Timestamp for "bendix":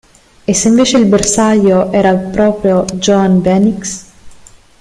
3.39-4.05